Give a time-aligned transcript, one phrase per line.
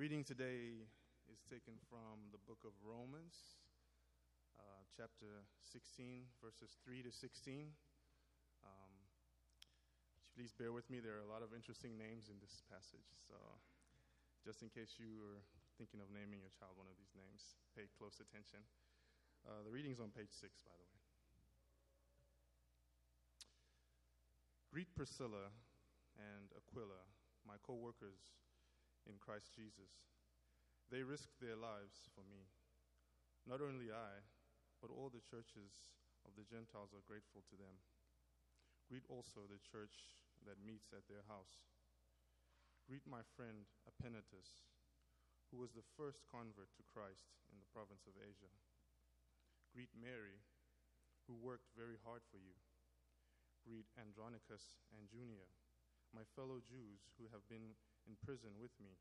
[0.00, 0.80] reading today
[1.28, 3.60] is taken from the book of Romans,
[4.56, 7.68] uh, chapter 16, verses 3 to 16.
[8.64, 8.92] Um,
[10.32, 13.12] please bear with me, there are a lot of interesting names in this passage.
[13.28, 13.36] So,
[14.40, 15.44] just in case you are
[15.76, 18.64] thinking of naming your child one of these names, pay close attention.
[19.44, 21.00] Uh, the reading's on page 6, by the way.
[24.72, 25.52] Greet Priscilla
[26.16, 27.04] and Aquila,
[27.44, 28.40] my co workers
[29.08, 29.92] in Christ Jesus.
[30.90, 32.50] They risked their lives for me.
[33.46, 34.20] Not only I,
[34.82, 35.92] but all the churches
[36.26, 37.78] of the Gentiles are grateful to them.
[38.90, 41.70] Greet also the church that meets at their house.
[42.90, 44.66] Greet my friend Epenetus,
[45.48, 48.50] who was the first convert to Christ in the province of Asia.
[49.70, 50.42] Greet Mary,
[51.30, 52.58] who worked very hard for you.
[53.62, 55.46] Greet Andronicus and Junia,
[56.10, 57.78] my fellow Jews who have been
[58.08, 58.96] in prison with me.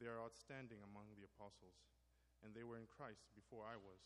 [0.00, 1.78] They are outstanding among the apostles,
[2.42, 4.02] and they were in Christ before I was.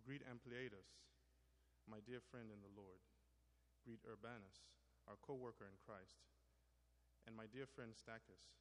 [0.00, 1.02] Greet Ampliatus,
[1.90, 3.02] my dear friend in the Lord.
[3.82, 4.66] Greet Urbanus,
[5.06, 6.22] our co worker in Christ,
[7.26, 8.54] and my dear friend Stachys.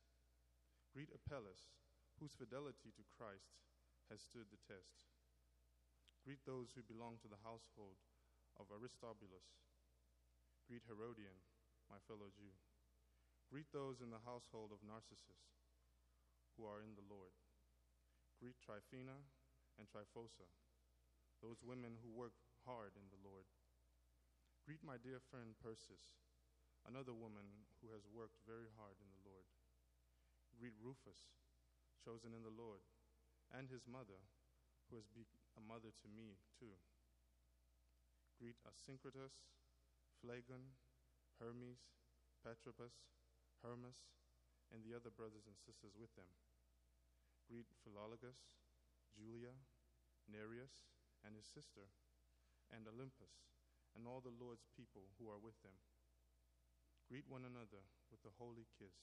[0.94, 1.70] Greet Apelles,
[2.18, 3.62] whose fidelity to Christ
[4.10, 5.06] has stood the test.
[6.26, 8.02] Greet those who belong to the household
[8.58, 9.46] of Aristobulus.
[10.66, 11.38] Greet Herodion,
[11.86, 12.50] my fellow Jew.
[13.52, 15.56] Greet those in the household of Narcissus
[16.58, 17.36] who are in the Lord.
[18.40, 19.16] Greet Tryphena
[19.80, 20.48] and Tryphosa,
[21.44, 23.48] those women who work hard in the Lord.
[24.64, 26.18] Greet my dear friend Persis,
[26.90, 29.46] another woman who has worked very hard in the Lord.
[30.58, 31.30] Greet Rufus,
[32.02, 32.82] chosen in the Lord,
[33.54, 34.20] and his mother,
[34.90, 36.74] who has been a mother to me too.
[38.42, 39.48] Greet Asyncritus,
[40.20, 40.76] Phlegon,
[41.38, 41.84] Hermes,
[42.42, 43.15] Patrobas,
[43.66, 43.98] Hermas,
[44.70, 46.30] and the other brothers and sisters with them.
[47.50, 48.38] Greet Philologus,
[49.18, 49.58] Julia,
[50.30, 50.86] Nereus,
[51.26, 51.90] and his sister,
[52.70, 53.34] and Olympas,
[53.98, 55.74] and all the Lord's people who are with them.
[57.10, 57.82] Greet one another
[58.14, 58.98] with a holy kiss.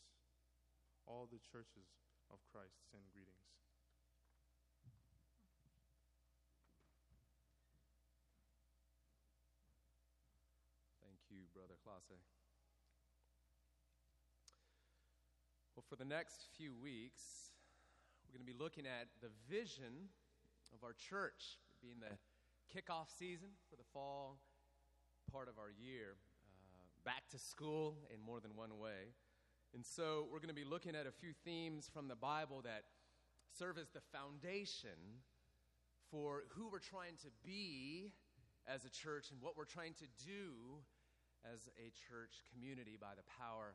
[1.06, 1.90] All the churches
[2.30, 3.50] of Christ send greetings.
[11.02, 12.41] Thank you, Brother Classe.
[15.82, 17.22] Well, for the next few weeks,
[18.24, 20.10] we're going to be looking at the vision
[20.72, 22.14] of our church, being the
[22.70, 24.38] kickoff season for the fall
[25.30, 26.16] part of our year,
[26.74, 29.14] uh, back to school in more than one way.
[29.74, 32.84] And so, we're going to be looking at a few themes from the Bible that
[33.58, 35.24] serve as the foundation
[36.10, 38.12] for who we're trying to be
[38.68, 40.78] as a church and what we're trying to do
[41.42, 43.74] as a church community by the power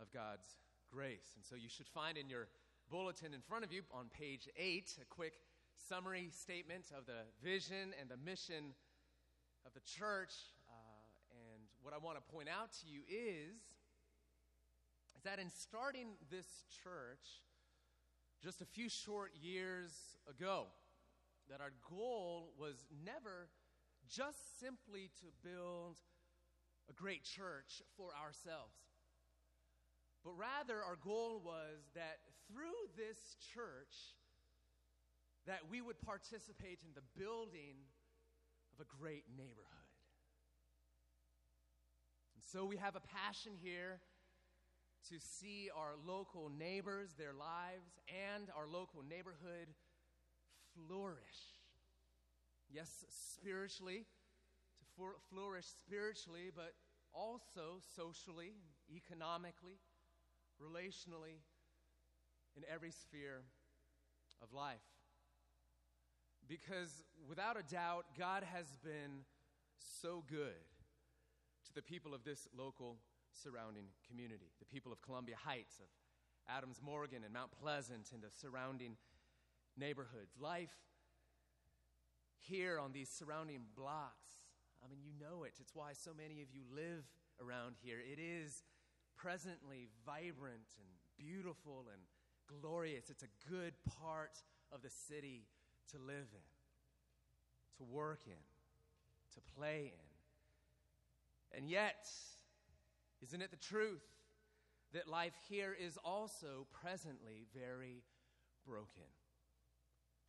[0.00, 0.58] of God's
[0.92, 1.32] grace.
[1.36, 2.48] And so you should find in your
[2.90, 5.32] bulletin in front of you on page 8 a quick
[5.88, 8.74] summary statement of the vision and the mission
[9.64, 10.34] of the church.
[10.68, 10.74] Uh,
[11.32, 13.56] and what I want to point out to you is,
[15.16, 16.46] is that in starting this
[16.84, 17.40] church
[18.42, 19.92] just a few short years
[20.28, 20.66] ago,
[21.48, 23.48] that our goal was never
[24.10, 25.96] just simply to build
[26.90, 28.91] a great church for ourselves.
[30.24, 34.14] But rather, our goal was that through this church,
[35.46, 37.74] that we would participate in the building
[38.72, 39.90] of a great neighborhood.
[42.34, 43.98] And so we have a passion here
[45.10, 49.66] to see our local neighbors, their lives, and our local neighborhood
[50.76, 51.58] flourish.
[52.70, 53.04] Yes,
[53.36, 54.06] spiritually,
[54.78, 56.74] to flourish spiritually, but
[57.12, 58.52] also socially,
[58.94, 59.78] economically
[60.62, 61.42] relationally,
[62.56, 63.42] in every sphere
[64.42, 64.84] of life.
[66.48, 69.24] Because without a doubt, God has been
[69.78, 70.66] so good
[71.66, 72.98] to the people of this local
[73.32, 75.86] surrounding community, the people of Columbia Heights, of
[76.48, 78.96] Adams Morgan and Mount Pleasant, and the surrounding
[79.78, 80.36] neighborhoods.
[80.38, 80.74] Life
[82.38, 84.30] here on these surrounding blocks,
[84.84, 85.54] I mean, you know it.
[85.60, 87.04] It's why so many of you live
[87.40, 87.98] around here.
[88.00, 88.62] It is
[89.16, 90.88] presently vibrant and
[91.18, 92.02] beautiful and
[92.60, 93.10] glorious.
[93.10, 94.38] It's a good part
[94.72, 95.46] of the city
[95.92, 98.32] to live in, to work in,
[99.34, 101.58] to play in.
[101.58, 102.08] And yet,
[103.22, 104.02] isn't it the truth
[104.94, 108.02] that life here is also presently very
[108.66, 109.10] broken?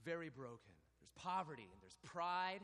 [0.04, 0.74] Very broken.
[1.00, 2.62] There's poverty and there's pride,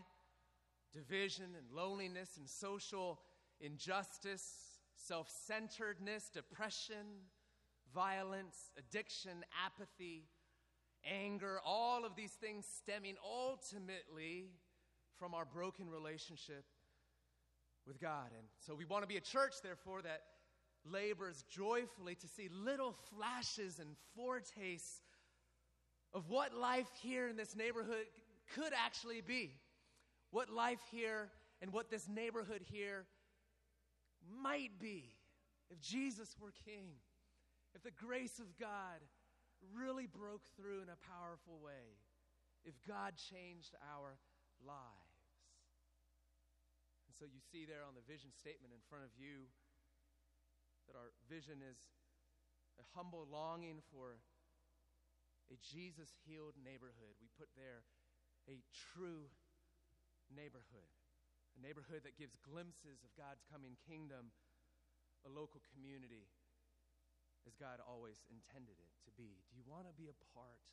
[0.94, 3.20] division and loneliness and social
[3.62, 4.69] injustice
[5.08, 7.26] self centeredness, depression,
[7.94, 10.26] violence, addiction, apathy,
[11.10, 14.50] anger, all of these things stemming ultimately
[15.18, 16.66] from our broken relationship
[17.88, 18.28] with God.
[18.38, 20.22] And so we want to be a church, therefore, that
[20.86, 25.02] labors joyfully to see little flashes and foretastes
[26.14, 28.06] of what life here in this neighborhood
[28.56, 29.54] could actually be.
[30.32, 31.30] What life here
[31.62, 33.06] and what this neighborhood here
[34.26, 35.16] might be
[35.70, 36.98] if Jesus were king,
[37.76, 39.00] if the grace of God
[39.76, 42.00] really broke through in a powerful way,
[42.66, 44.18] if God changed our
[44.66, 45.20] lives.
[47.08, 49.48] And so you see there on the vision statement in front of you
[50.88, 51.78] that our vision is
[52.82, 54.18] a humble longing for
[55.54, 57.14] a Jesus healed neighborhood.
[57.22, 57.86] We put there
[58.50, 58.62] a
[58.94, 59.30] true
[60.34, 60.90] neighborhood,
[61.60, 64.32] a neighborhood that gives glimpses of God's coming kingdom,
[65.28, 66.32] a local community
[67.44, 69.44] as God always intended it to be.
[69.52, 70.64] Do you want to be a part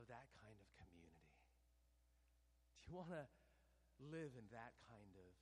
[0.00, 1.36] of that kind of community?
[2.80, 3.28] Do you want to
[4.00, 5.32] live in that kind of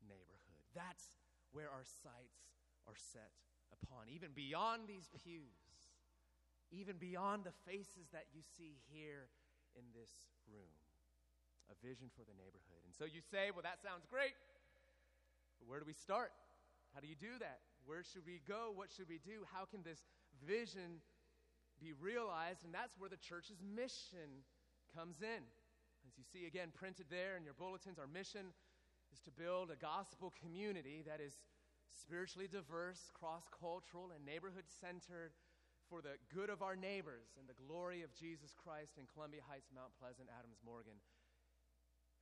[0.00, 0.64] neighborhood?
[0.72, 1.20] That's
[1.52, 2.48] where our sights
[2.88, 3.36] are set
[3.68, 5.92] upon, even beyond these pews,
[6.72, 9.28] even beyond the faces that you see here
[9.76, 10.81] in this room.
[11.72, 12.84] A vision for the neighborhood.
[12.84, 14.36] And so you say, well, that sounds great.
[15.56, 16.36] But where do we start?
[16.92, 17.64] How do you do that?
[17.88, 18.76] Where should we go?
[18.76, 19.48] What should we do?
[19.48, 20.04] How can this
[20.44, 21.00] vision
[21.80, 22.68] be realized?
[22.68, 24.44] And that's where the church's mission
[24.92, 25.42] comes in.
[26.04, 28.52] As you see again printed there in your bulletins, our mission
[29.14, 31.40] is to build a gospel community that is
[31.88, 35.32] spiritually diverse, cross cultural, and neighborhood centered
[35.88, 39.68] for the good of our neighbors and the glory of Jesus Christ in Columbia Heights,
[39.72, 40.96] Mount Pleasant, Adams Morgan,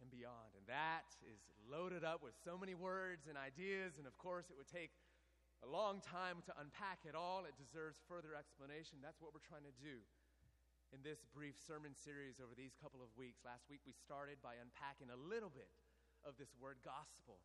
[0.01, 0.57] and beyond.
[0.57, 4.57] And that is loaded up with so many words and ideas, and of course, it
[4.57, 4.91] would take
[5.61, 7.45] a long time to unpack it all.
[7.45, 9.05] It deserves further explanation.
[9.05, 10.01] That's what we're trying to do
[10.91, 13.45] in this brief sermon series over these couple of weeks.
[13.47, 15.71] Last week we started by unpacking a little bit
[16.27, 17.39] of this word gospel,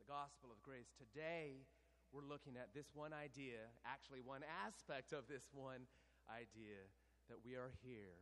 [0.00, 0.90] the gospel of grace.
[0.96, 1.68] Today
[2.10, 5.86] we're looking at this one idea, actually, one aspect of this one
[6.26, 6.82] idea
[7.30, 8.18] that we are here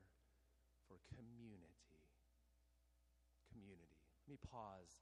[0.84, 1.77] for community.
[4.28, 4.92] Let me pause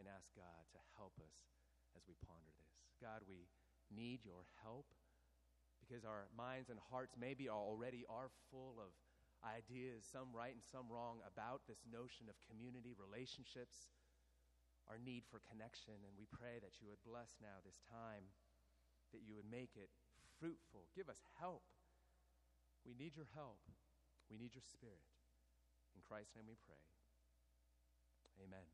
[0.00, 1.36] and ask God to help us
[1.92, 2.72] as we ponder this.
[3.04, 3.52] God, we
[3.92, 4.88] need your help
[5.76, 8.96] because our minds and hearts maybe already are full of
[9.44, 13.92] ideas, some right and some wrong, about this notion of community relationships,
[14.88, 16.00] our need for connection.
[16.08, 18.32] And we pray that you would bless now this time,
[19.12, 19.92] that you would make it
[20.40, 20.88] fruitful.
[20.96, 21.68] Give us help.
[22.88, 23.60] We need your help.
[24.32, 25.12] We need your spirit.
[25.92, 26.80] In Christ's name we pray.
[28.42, 28.66] Amen.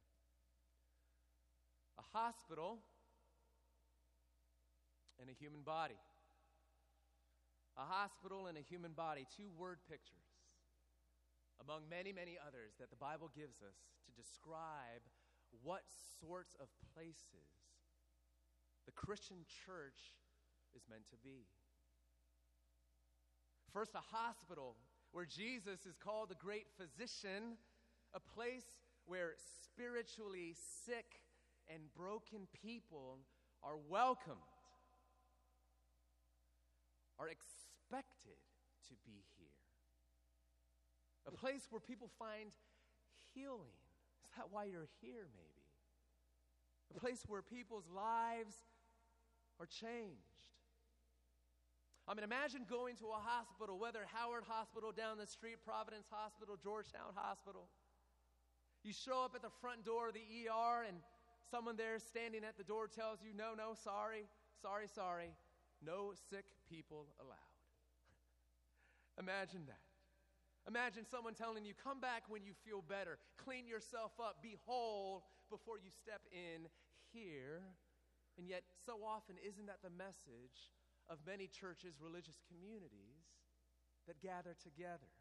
[1.99, 2.79] A hospital
[5.21, 5.99] and a human body.
[7.77, 10.29] A hospital and a human body, two word pictures
[11.61, 13.75] among many, many others that the Bible gives us
[14.07, 15.03] to describe
[15.63, 15.83] what
[16.21, 17.51] sorts of places
[18.87, 20.17] the Christian church
[20.75, 21.45] is meant to be.
[23.73, 24.77] First, a hospital
[25.13, 27.59] where Jesus is called the great physician,
[28.15, 28.65] a place
[29.09, 29.35] where
[29.65, 31.21] spiritually sick
[31.73, 33.19] and broken people
[33.63, 34.37] are welcomed
[37.19, 38.39] are expected
[38.89, 39.49] to be here.
[41.27, 42.53] A place where people find
[43.35, 43.75] healing.
[44.25, 45.67] Is that why you're here, maybe?
[46.95, 48.55] A place where people's lives
[49.59, 50.39] are changed.
[52.07, 56.57] I mean, imagine going to a hospital, whether Howard Hospital down the street, Providence Hospital,
[56.57, 57.69] Georgetown Hospital.
[58.89, 60.97] You show up at the front door of the ER, and
[61.53, 64.25] someone there standing at the door tells you, No, no, sorry,
[64.65, 65.37] sorry, sorry.
[65.85, 67.53] No sick people allowed.
[69.21, 69.85] Imagine that.
[70.65, 75.29] Imagine someone telling you, come back when you feel better, clean yourself up, be whole
[75.53, 76.65] before you step in
[77.13, 77.61] here.
[78.39, 80.73] And yet, so often, isn't that the message
[81.13, 83.37] of many churches, religious communities
[84.09, 85.13] that gather together?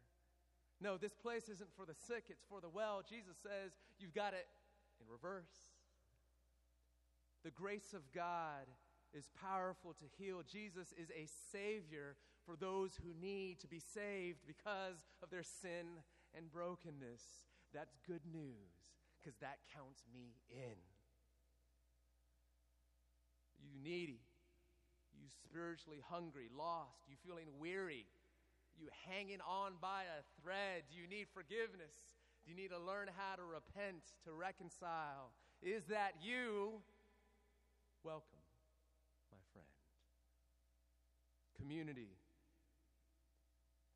[0.80, 3.02] No, this place isn't for the sick, it's for the well.
[3.08, 4.46] Jesus says you've got it
[5.00, 5.74] in reverse.
[7.44, 8.66] The grace of God
[9.12, 10.42] is powerful to heal.
[10.46, 16.02] Jesus is a Savior for those who need to be saved because of their sin
[16.36, 17.22] and brokenness.
[17.74, 20.78] That's good news because that counts me in.
[23.60, 24.20] You needy,
[25.18, 28.06] you spiritually hungry, lost, you feeling weary,
[28.80, 30.86] you hanging on by a thread.
[30.90, 31.94] Do you need forgiveness?
[32.44, 35.34] Do you need to learn how to repent, to reconcile?
[35.60, 36.78] Is that you?
[38.06, 38.38] Welcome
[39.34, 39.68] my friend.
[41.58, 42.14] Community,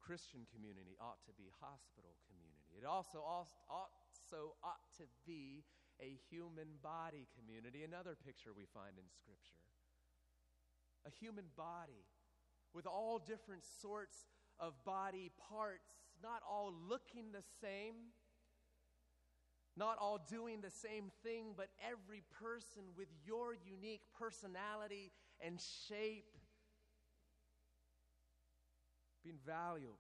[0.03, 2.75] Christian community, ought to be hospital community.
[2.75, 5.63] It also also ought to be
[6.03, 9.63] a human body community, another picture we find in Scripture.
[11.07, 12.05] A human body
[12.75, 14.27] with all different sorts
[14.63, 15.91] of body parts,
[16.23, 17.95] not all looking the same,
[19.77, 25.11] not all doing the same thing, but every person with your unique personality
[25.45, 26.37] and shape
[29.25, 29.99] being valuable,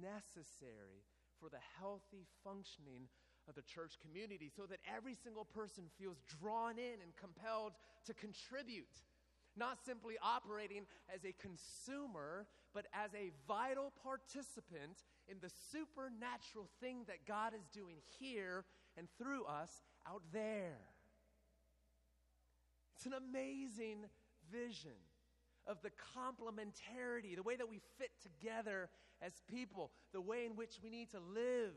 [0.00, 1.02] necessary
[1.40, 3.08] for the healthy functioning
[3.48, 7.72] of the church community so that every single person feels drawn in and compelled
[8.04, 9.02] to contribute.
[9.56, 17.04] Not simply operating as a consumer, but as a vital participant in the supernatural thing
[17.06, 18.64] that God is doing here
[18.96, 19.70] and through us
[20.06, 20.78] out there.
[22.96, 24.06] It's an amazing
[24.50, 24.98] vision
[25.66, 28.88] of the complementarity, the way that we fit together
[29.22, 31.72] as people, the way in which we need to live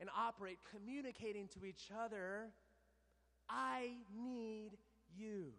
[0.00, 2.50] and operate, communicating to each other.
[3.48, 4.70] I need
[5.16, 5.52] you.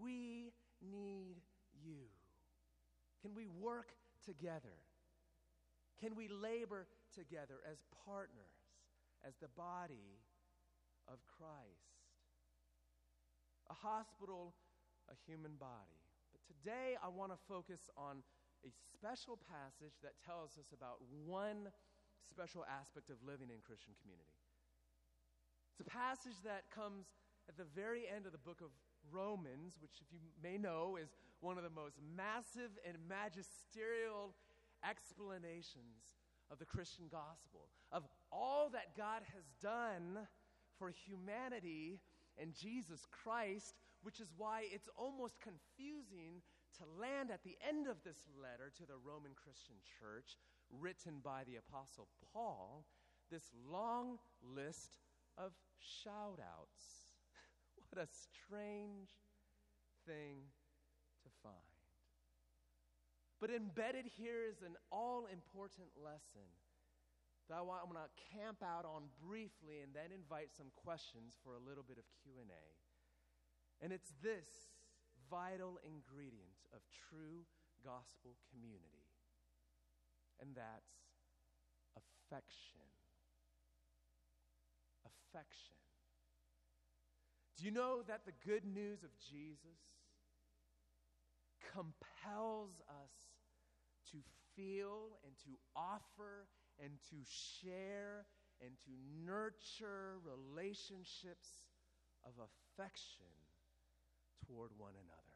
[0.00, 1.36] We need
[1.84, 2.04] you.
[3.22, 3.92] Can we work
[4.24, 4.80] together?
[6.00, 8.56] Can we labor together as partners,
[9.26, 10.16] as the body
[11.06, 12.00] of Christ?
[13.68, 14.54] A hospital,
[15.12, 16.00] a human body.
[16.32, 18.24] But today I want to focus on
[18.64, 21.68] a special passage that tells us about one
[22.24, 24.40] special aspect of living in Christian community.
[25.72, 27.08] It's a passage that comes
[27.48, 28.68] at the very end of the book of
[29.08, 31.08] Romans, which, if you may know, is
[31.40, 34.34] one of the most massive and magisterial
[34.88, 36.20] explanations
[36.50, 40.26] of the Christian gospel, of all that God has done
[40.78, 42.00] for humanity
[42.40, 46.42] and Jesus Christ, which is why it's almost confusing
[46.78, 50.36] to land at the end of this letter to the Roman Christian church
[50.70, 52.84] written by the Apostle Paul
[53.30, 54.98] this long list
[55.38, 57.06] of shout outs.
[57.90, 59.10] what a strange
[60.06, 60.50] thing.
[63.40, 66.44] But embedded here is an all important lesson
[67.48, 71.34] that I want, I'm going to camp out on briefly and then invite some questions
[71.42, 72.66] for a little bit of Q&A.
[73.82, 74.70] And it's this
[75.32, 77.48] vital ingredient of true
[77.82, 79.10] gospel community
[80.40, 80.96] and that's
[81.96, 82.88] affection.
[85.04, 85.76] Affection.
[87.58, 89.80] Do you know that the good news of Jesus
[91.72, 93.12] compels us
[94.12, 94.18] to
[94.56, 96.46] feel and to offer
[96.82, 98.26] and to share
[98.60, 98.92] and to
[99.24, 101.64] nurture relationships
[102.24, 103.32] of affection
[104.46, 105.30] toward one another?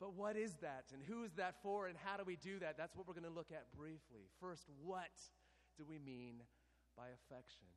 [0.00, 2.76] But what is that and who is that for and how do we do that?
[2.76, 4.26] That's what we're going to look at briefly.
[4.40, 5.14] First, what
[5.78, 6.42] do we mean
[6.96, 7.68] by affection?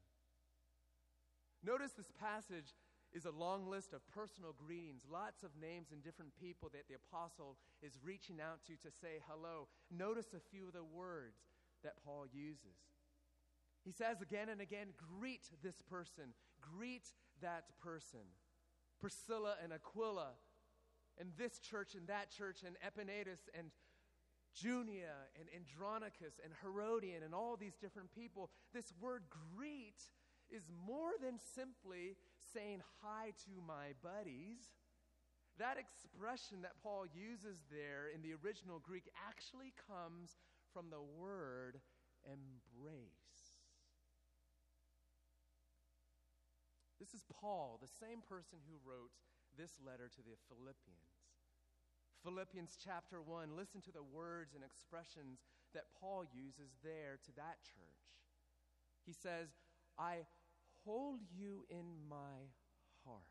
[1.64, 2.74] Notice this passage
[3.14, 6.96] is a long list of personal greetings, lots of names and different people that the
[6.96, 9.68] apostle is reaching out to to say hello.
[9.90, 11.38] Notice a few of the words
[11.84, 12.78] that Paul uses.
[13.84, 14.88] He says again and again,
[15.20, 17.08] greet this person, greet
[17.42, 18.26] that person.
[19.00, 20.30] Priscilla and Aquila
[21.20, 23.70] and this church and that church and Epaenetus and
[24.54, 28.50] Junia and Andronicus and Herodion and all these different people.
[28.74, 29.24] This word
[29.56, 30.02] greet
[30.50, 32.16] is more than simply
[32.56, 34.72] saying hi to my buddies.
[35.60, 40.40] That expression that Paul uses there in the original Greek actually comes
[40.72, 41.84] from the word
[42.24, 43.60] embrace.
[47.00, 49.12] This is Paul, the same person who wrote
[49.60, 51.28] this letter to the Philippians.
[52.24, 55.44] Philippians chapter 1, listen to the words and expressions
[55.76, 58.08] that Paul uses there to that church.
[59.06, 59.54] He says,
[60.00, 60.26] I
[60.86, 62.50] hold you in my
[63.04, 63.22] heart.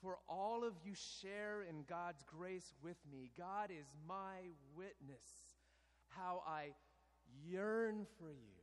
[0.00, 3.30] For all of you share in God's grace with me.
[3.36, 5.28] God is my witness,
[6.08, 6.68] how I
[7.44, 8.58] yearn for you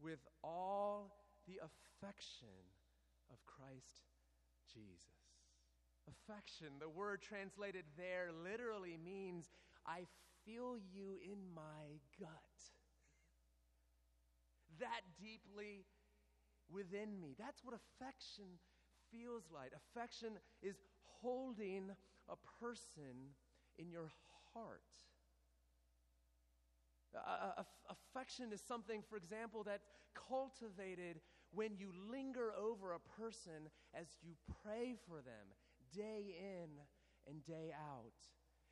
[0.00, 1.14] with all
[1.46, 2.48] the affection
[3.30, 4.10] of Christ
[4.74, 4.98] Jesus.
[6.08, 9.50] Affection, the word translated there literally means
[9.86, 10.06] I
[10.44, 12.30] feel you in my gut.
[14.80, 15.84] That deeply
[16.70, 17.34] within me.
[17.38, 18.46] That's what affection
[19.10, 19.72] feels like.
[19.74, 20.76] Affection is
[21.22, 21.90] holding
[22.28, 23.34] a person
[23.78, 24.10] in your
[24.54, 24.82] heart.
[27.14, 29.88] Uh, affection is something, for example, that's
[30.28, 31.20] cultivated
[31.52, 35.46] when you linger over a person as you pray for them
[35.94, 36.68] day in
[37.26, 38.12] and day out.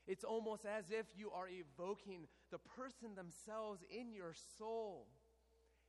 [0.06, 5.06] It's almost as if you are evoking the person themselves in your soul.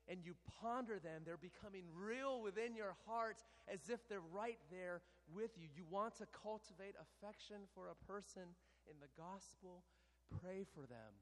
[0.08, 5.02] And you ponder them, they're becoming real within your heart as if they're right there
[5.34, 5.68] with you.
[5.76, 8.54] You want to cultivate affection for a person
[8.86, 9.82] in the gospel,
[10.42, 11.14] pray for them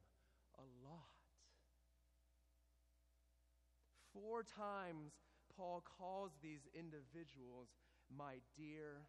[0.59, 1.23] a lot.
[4.13, 5.13] Four times,
[5.55, 7.69] Paul calls these individuals
[8.15, 9.07] my dear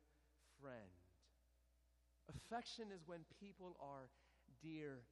[0.60, 0.94] friend.
[2.30, 4.08] Affection is when people are
[4.62, 5.02] dear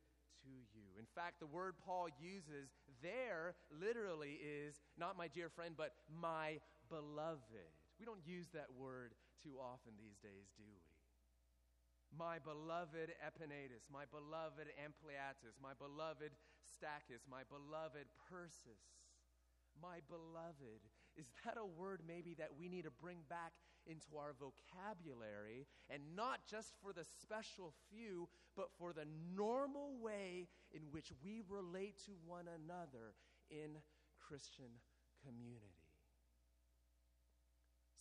[0.44, 0.88] to you.
[0.98, 2.72] In fact, the word Paul uses
[3.02, 6.58] there literally is not my dear friend, but my
[6.88, 7.72] beloved.
[7.98, 10.80] We don't use that word too often these days, do we?
[12.12, 18.84] My beloved Epaenetus, my beloved Ampliatus, my beloved Stachys, my beloved Persis,
[19.80, 20.84] my beloved.
[21.16, 23.52] Is that a word maybe that we need to bring back
[23.86, 30.48] into our vocabulary and not just for the special few, but for the normal way
[30.72, 33.14] in which we relate to one another
[33.50, 33.76] in
[34.20, 34.70] Christian
[35.24, 35.82] community.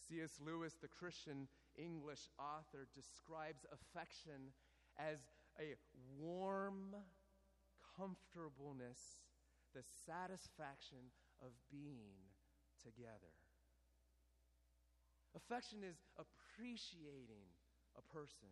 [0.08, 0.40] C.S.
[0.46, 1.48] Lewis, the Christian
[1.78, 4.52] English author, describes affection
[4.98, 5.20] as
[5.60, 5.76] a
[6.20, 6.96] warm
[7.96, 9.00] comfortableness,
[9.74, 11.12] the satisfaction
[11.42, 12.20] of being
[12.84, 13.41] together.
[15.36, 17.48] Affection is appreciating
[17.98, 18.52] a person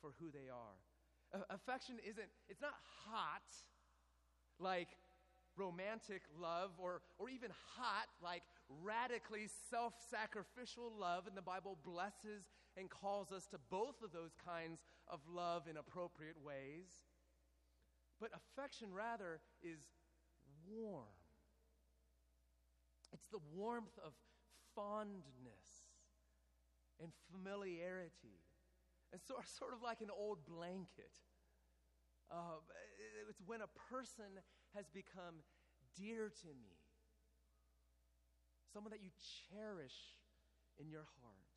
[0.00, 1.44] for who they are.
[1.50, 2.74] Affection isn't, it's not
[3.06, 3.46] hot
[4.58, 4.88] like
[5.56, 8.42] romantic love or, or even hot like
[8.82, 11.26] radically self sacrificial love.
[11.26, 15.76] And the Bible blesses and calls us to both of those kinds of love in
[15.76, 16.88] appropriate ways.
[18.20, 19.80] But affection, rather, is
[20.68, 21.04] warm.
[23.12, 24.12] It's the warmth of
[24.74, 25.79] fondness
[27.02, 28.40] and familiarity.
[29.12, 31.12] And so, sort of like an old blanket.
[32.30, 32.62] Uh,
[33.28, 34.38] it's when a person
[34.74, 35.42] has become
[35.98, 36.78] dear to me,
[38.72, 39.10] someone that you
[39.50, 40.14] cherish
[40.78, 41.50] in your heart.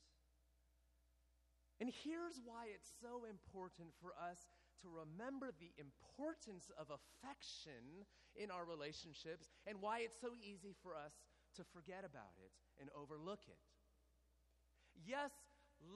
[1.79, 4.47] And here's why it's so important for us
[4.81, 10.95] to remember the importance of affection in our relationships and why it's so easy for
[10.95, 11.13] us
[11.55, 13.59] to forget about it and overlook it.
[14.95, 15.31] Yes,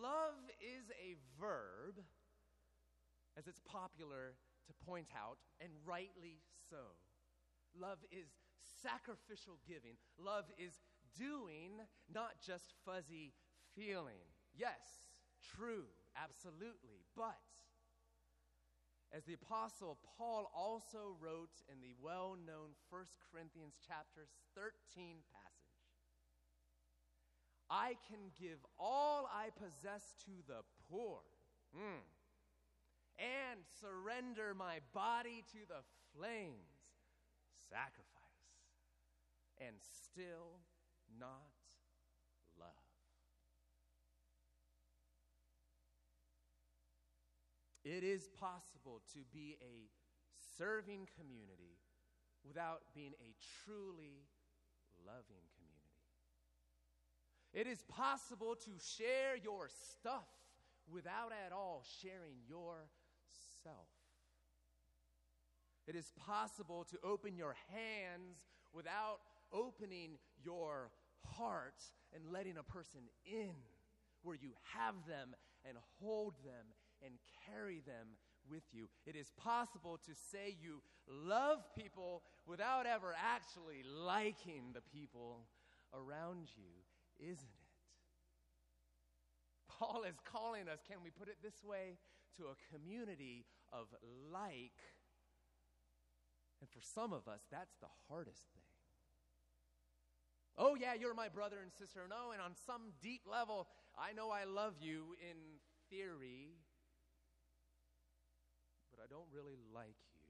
[0.01, 2.03] love is a verb,
[3.37, 4.35] as it's popular
[4.67, 6.97] to point out, and rightly so.
[7.77, 8.27] Love is
[8.81, 9.97] sacrificial giving.
[10.17, 10.81] Love is
[11.17, 11.79] doing,
[12.13, 13.33] not just fuzzy
[13.75, 14.25] feeling.
[14.55, 15.05] Yes,
[15.55, 15.85] true,
[16.17, 17.05] absolutely.
[17.15, 17.39] But,
[19.15, 25.46] as the Apostle Paul also wrote in the well known 1 Corinthians chapter 13 passage,
[27.69, 31.19] I can give all I possess to the poor
[31.75, 32.03] mm,
[33.19, 35.83] and surrender my body to the
[36.15, 36.79] flames,
[37.69, 38.07] sacrifice,
[39.59, 40.61] and still
[41.19, 41.51] not
[42.59, 42.67] love.
[47.83, 49.89] It is possible to be a
[50.57, 51.79] serving community
[52.45, 54.27] without being a truly
[55.05, 55.46] loving.
[57.57, 60.29] It is possible to share your stuff
[60.93, 63.89] without at all sharing yourself.
[65.87, 70.91] It is possible to open your hands without opening your
[71.35, 71.81] heart
[72.13, 73.55] and letting a person in
[74.21, 75.35] where you have them
[75.67, 77.13] and hold them and
[77.49, 78.05] carry them
[78.47, 78.87] with you.
[79.07, 85.47] It is possible to say you love people without ever actually liking the people
[85.91, 86.83] around you
[87.19, 87.67] isn't it?
[89.67, 91.97] Paul is calling us, can we put it this way,
[92.37, 93.87] to a community of
[94.31, 94.81] like.
[96.61, 98.63] And for some of us, that's the hardest thing.
[100.57, 102.01] Oh, yeah, you're my brother and sister.
[102.09, 105.37] No, and on some deep level, I know I love you in
[105.91, 106.57] theory,
[108.89, 110.25] but I don't really like you.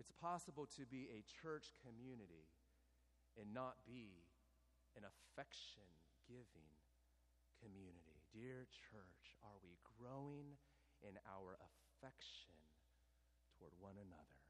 [0.00, 2.49] It's possible to be a church community
[3.38, 4.26] and not be
[4.96, 5.86] an affection
[6.26, 6.74] giving
[7.60, 8.22] community.
[8.32, 10.56] Dear church, are we growing
[11.02, 12.56] in our affection
[13.58, 14.40] toward one another?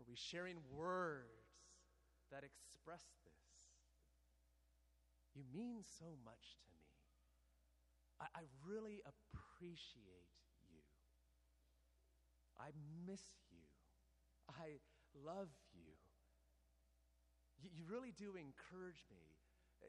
[0.00, 1.30] Are we sharing words
[2.34, 3.42] that express this?
[5.34, 6.90] You mean so much to me.
[8.20, 10.34] I, I really appreciate
[10.68, 10.82] you.
[12.58, 12.74] I
[13.06, 13.64] miss you.
[14.50, 14.82] I
[15.14, 15.92] love you.
[17.60, 19.22] You, you really do encourage me.
[19.82, 19.88] Uh,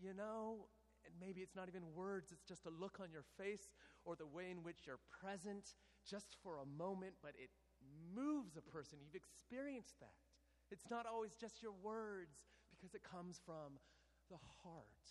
[0.00, 0.68] you know,
[1.04, 3.72] and maybe it's not even words, it's just a look on your face
[4.04, 5.74] or the way in which you're present
[6.08, 7.50] just for a moment, but it
[8.14, 8.98] moves a person.
[9.00, 10.16] You've experienced that.
[10.70, 12.36] It's not always just your words
[12.70, 13.80] because it comes from
[14.30, 15.04] the heart.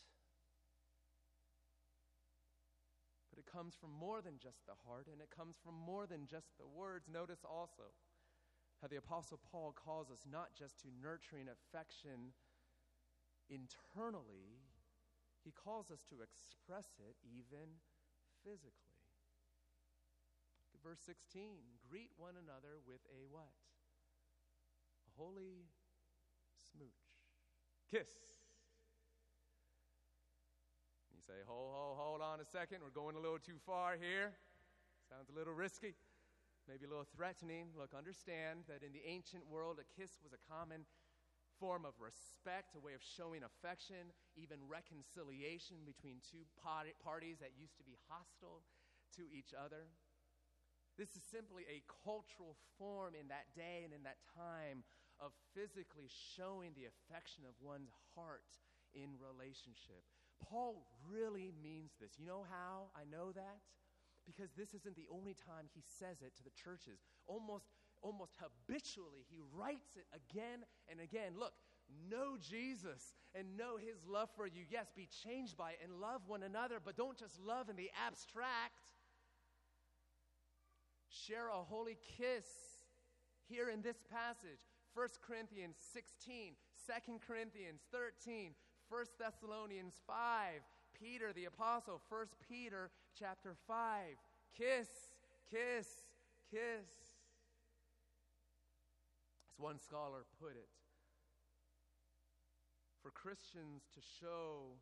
[3.30, 6.26] But it comes from more than just the heart, and it comes from more than
[6.26, 7.08] just the words.
[7.12, 7.94] Notice also
[8.82, 12.32] how the Apostle Paul calls us not just to nurturing affection
[13.50, 14.64] internally,
[15.44, 17.80] he calls us to express it even
[18.44, 18.90] physically.
[20.84, 23.52] Verse 16 greet one another with a what?
[25.08, 25.68] A holy
[26.72, 26.88] smooch.
[27.92, 28.08] Kiss.
[31.12, 32.80] You say, hold, hold, hold on a second.
[32.80, 34.32] We're going a little too far here.
[35.10, 35.96] Sounds a little risky,
[36.70, 37.74] maybe a little threatening.
[37.74, 40.86] Look, understand that in the ancient world, a kiss was a common
[41.58, 47.76] form of respect, a way of showing affection, even reconciliation between two parties that used
[47.82, 48.62] to be hostile
[49.18, 49.90] to each other.
[50.96, 54.86] This is simply a cultural form in that day and in that time
[55.18, 58.46] of physically showing the affection of one's heart
[58.94, 60.06] in relationship.
[60.40, 62.16] Paul really means this.
[62.16, 63.60] You know how I know that?
[64.30, 67.02] Because this isn't the only time he says it to the churches.
[67.28, 67.66] Almost
[68.02, 71.34] almost habitually he writes it again and again.
[71.38, 71.54] Look,
[72.10, 74.64] know Jesus and know his love for you.
[74.70, 77.90] Yes, be changed by it and love one another, but don't just love in the
[78.08, 78.80] abstract
[81.10, 82.46] share a holy kiss
[83.48, 84.62] here in this passage
[84.94, 86.54] 1 Corinthians 16,
[86.86, 88.54] 2 Corinthians 13,
[88.90, 90.62] 1 Thessalonians 5,
[90.98, 94.18] Peter the apostle, 1 Peter chapter 5.
[94.58, 94.90] Kiss,
[95.50, 95.88] kiss,
[96.50, 96.90] kiss.
[99.50, 100.70] As one scholar put it,
[103.02, 104.78] for Christians to show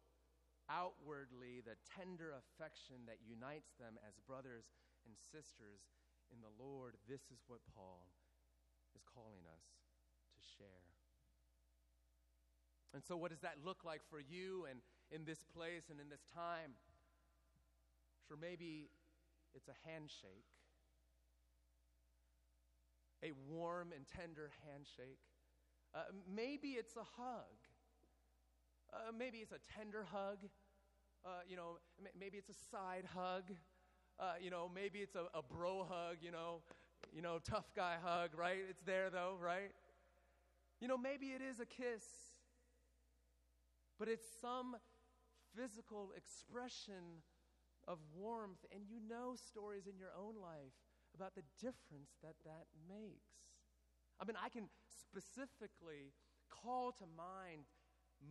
[0.70, 4.68] outwardly the tender affection that unites them as brothers
[5.08, 5.88] and sisters
[6.34, 8.12] in the Lord, this is what Paul
[8.96, 9.64] is calling us
[10.36, 10.88] to share.
[12.94, 14.80] And so, what does that look like for you and
[15.12, 16.76] in this place and in this time?
[18.28, 18.90] Sure, maybe
[19.54, 20.46] it's a handshake,
[23.24, 25.20] a warm and tender handshake.
[25.96, 26.00] Uh,
[26.34, 27.56] maybe it's a hug.
[28.94, 30.38] Uh, maybe it's a tender hug.
[31.26, 31.78] Uh, you know,
[32.20, 33.44] maybe it's a side hug.
[34.20, 36.62] Uh, you know, maybe it's a, a bro hug, you know,
[37.14, 38.58] you know, tough guy hug, right?
[38.70, 39.72] It's there though, right?
[40.82, 42.04] You know, maybe it is a kiss,
[44.00, 44.76] but it's some
[45.56, 47.24] physical expression
[47.88, 50.76] of warmth, and you know stories in your own life
[51.16, 53.48] about the difference that that makes.
[54.20, 56.14] I mean, I can specifically
[56.50, 57.66] call to mind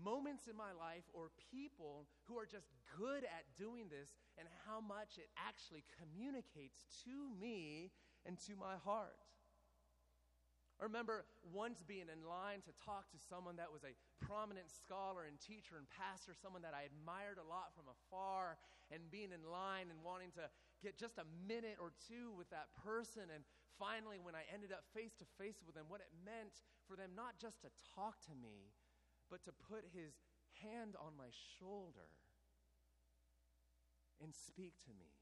[0.02, 2.66] moments in my life or people who are just
[2.98, 7.92] good at doing this and how much it actually communicates to me
[8.26, 9.22] and to my heart.
[10.76, 15.24] I remember once being in line to talk to someone that was a prominent scholar
[15.24, 18.60] and teacher and pastor, someone that I admired a lot from afar,
[18.92, 20.46] and being in line and wanting to
[20.82, 23.28] get just a minute or two with that person.
[23.32, 23.42] And
[23.78, 27.16] finally, when I ended up face to face with them, what it meant for them
[27.16, 28.70] not just to talk to me,
[29.30, 30.14] but to put his
[30.62, 32.14] hand on my shoulder
[34.22, 35.12] and speak to me.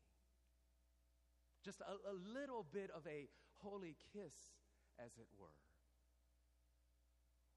[1.65, 3.29] Just a, a little bit of a
[3.65, 4.37] holy kiss,
[5.01, 5.64] as it were.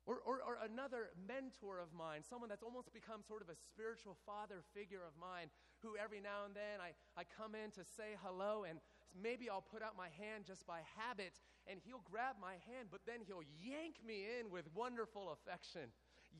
[0.07, 4.15] Or, or, or, another mentor of mine, someone that's almost become sort of a spiritual
[4.23, 5.51] father figure of mine,
[5.83, 8.79] who every now and then I, I come in to say hello, and
[9.11, 13.03] maybe I'll put out my hand just by habit, and he'll grab my hand, but
[13.03, 15.91] then he'll yank me in with wonderful affection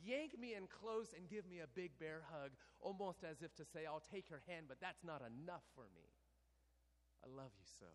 [0.03, 3.65] yank me in close and give me a big bear hug, almost as if to
[3.65, 6.11] say, I'll take your hand, but that's not enough for me.
[7.23, 7.87] I love you so.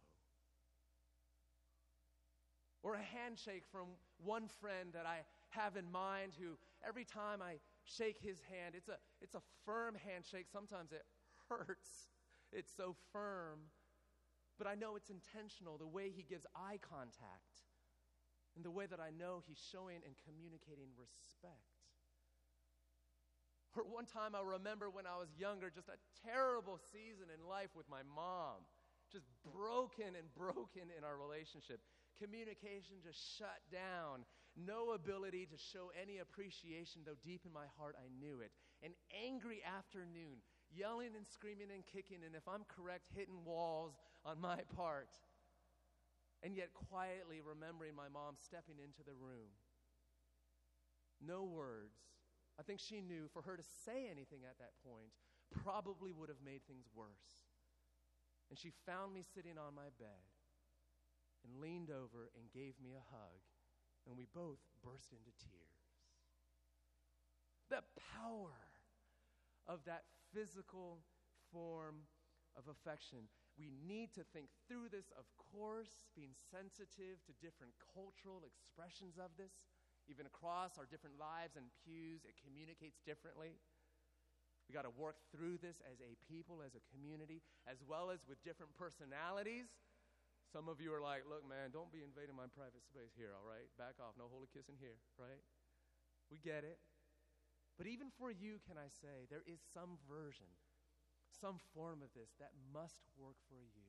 [2.83, 5.23] Or a handshake from one friend that I
[5.53, 9.95] have in mind who every time I shake his hand, it's a, it's a firm
[9.95, 10.47] handshake.
[10.53, 11.05] Sometimes it
[11.49, 12.09] hurts,
[12.53, 13.71] it's so firm.
[14.59, 17.65] But I know it's intentional, the way he gives eye contact,
[18.55, 21.73] and the way that I know he's showing and communicating respect.
[23.75, 25.97] Or one time I remember when I was younger, just a
[26.29, 28.69] terrible season in life with my mom.
[29.09, 31.81] Just broken and broken in our relationship.
[32.21, 34.25] Communication just shut down.
[34.57, 38.53] No ability to show any appreciation, though deep in my heart I knew it.
[38.85, 38.93] An
[39.25, 44.61] angry afternoon, yelling and screaming and kicking, and if I'm correct, hitting walls on my
[44.77, 45.09] part.
[46.43, 49.57] And yet quietly remembering my mom stepping into the room.
[51.25, 51.97] No words,
[52.59, 55.15] I think she knew for her to say anything at that point
[55.53, 57.41] probably would have made things worse.
[58.51, 60.25] And she found me sitting on my bed
[61.45, 63.41] and leaned over and gave me a hug,
[64.07, 65.83] and we both burst into tears.
[67.71, 67.83] The
[68.17, 68.57] power
[69.67, 71.01] of that physical
[71.53, 72.09] form
[72.57, 73.29] of affection.
[73.57, 79.33] We need to think through this, of course, being sensitive to different cultural expressions of
[79.37, 79.53] this.
[80.11, 83.55] Even across our different lives and pews, it communicates differently.
[84.67, 88.25] We got to work through this as a people, as a community, as well as
[88.27, 89.69] with different personalities.
[90.53, 93.49] Some of you are like, look, man, don't be invading my private space here, all
[93.49, 93.65] right?
[93.81, 94.21] Back off.
[94.21, 95.41] No holy kissing here, right?
[96.29, 96.77] We get it.
[97.81, 100.53] But even for you, can I say, there is some version,
[101.33, 103.89] some form of this that must work for you.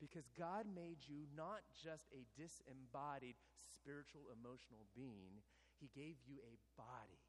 [0.00, 5.44] Because God made you not just a disembodied spiritual, emotional being,
[5.76, 7.20] He gave you a body.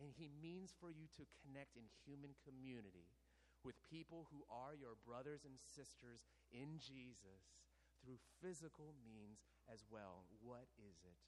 [0.00, 3.12] And He means for you to connect in human community
[3.60, 7.65] with people who are your brothers and sisters in Jesus
[8.06, 10.22] through physical means as well.
[10.38, 11.18] What is it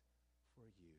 [0.55, 0.95] for you?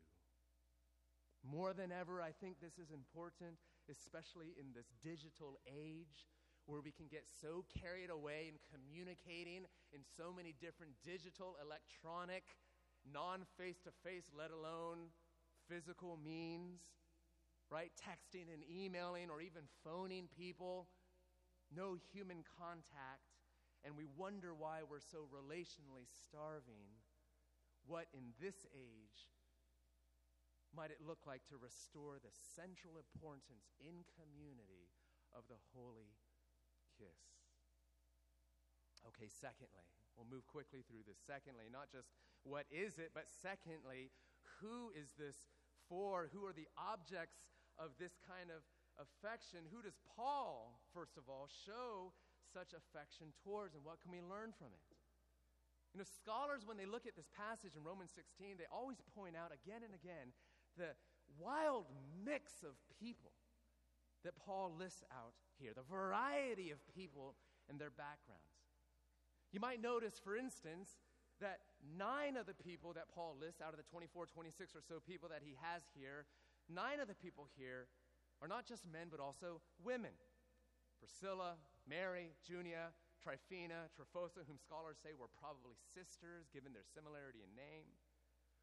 [1.40, 3.56] More than ever, I think this is important,
[3.88, 6.28] especially in this digital age
[6.68, 9.64] where we can get so carried away in communicating
[9.96, 12.44] in so many different digital, electronic,
[13.08, 15.16] non face to face, let alone
[15.72, 16.84] physical means,
[17.72, 17.92] right?
[17.96, 20.90] Texting and emailing or even phoning people,
[21.74, 23.39] no human contact,
[23.86, 27.00] and we wonder why we're so relationally starving.
[27.88, 29.20] What in this age
[30.76, 34.94] might it look like to restore the central importance in community
[35.34, 36.14] of the holy
[36.98, 37.40] kiss.
[39.08, 41.18] Okay, secondly, we'll move quickly through this.
[41.24, 42.12] Secondly, not just
[42.44, 44.12] what is it, but secondly,
[44.60, 45.50] who is this
[45.88, 46.30] for?
[46.36, 47.48] Who are the objects
[47.80, 48.62] of this kind of
[49.00, 49.66] affection?
[49.72, 52.12] Who does Paul, first of all, show
[52.54, 54.86] such affection towards, and what can we learn from it?
[55.94, 59.34] You know, scholars, when they look at this passage in Romans 16, they always point
[59.34, 60.34] out again and again
[60.78, 60.94] the
[61.42, 61.90] wild
[62.26, 63.34] mix of people
[64.24, 67.36] that Paul lists out here, the variety of people
[67.70, 68.54] and their backgrounds.
[69.52, 71.02] You might notice, for instance,
[71.42, 71.60] that
[71.98, 75.30] nine of the people that Paul lists out of the 24, 26 or so people
[75.30, 76.26] that he has here,
[76.70, 77.88] nine of the people here
[78.42, 80.12] are not just men, but also women.
[81.00, 81.56] Priscilla,
[81.90, 87.90] Mary, Junia, Tryphena, Tryphosa, whom scholars say were probably sisters given their similarity in name.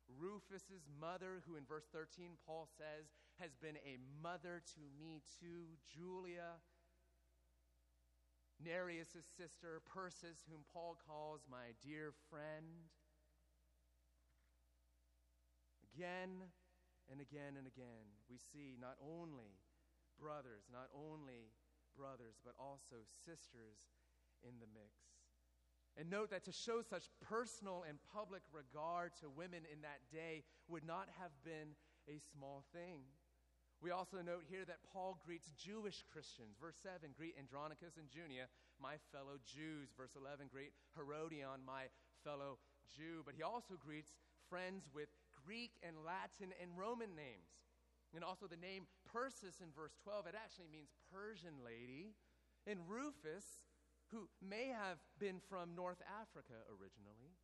[0.06, 3.10] Rufus's mother, who in verse 13 Paul says
[3.42, 6.62] has been a mother to me too, Julia,
[8.62, 12.88] Nereus' sister, Persis, whom Paul calls my dear friend.
[15.92, 16.48] Again
[17.10, 19.58] and again and again, we see not only
[20.16, 21.52] brothers, not only
[21.96, 23.80] brothers, but also sisters
[24.44, 24.92] in the mix.
[25.96, 30.44] And note that to show such personal and public regard to women in that day
[30.68, 31.72] would not have been
[32.04, 33.00] a small thing.
[33.80, 36.56] We also note here that Paul greets Jewish Christians.
[36.60, 38.48] Verse 7 greet Andronicus and Junia,
[38.80, 39.88] my fellow Jews.
[39.96, 41.88] Verse 11 greet Herodion, my
[42.24, 42.60] fellow
[42.92, 43.24] Jew.
[43.24, 44.12] But he also greets
[44.48, 45.08] friends with
[45.44, 47.56] Greek and Latin and Roman names.
[48.16, 52.16] And also the name Persis in verse 12, it actually means Persian lady.
[52.66, 53.44] And Rufus
[54.10, 57.34] who may have been from North Africa originally.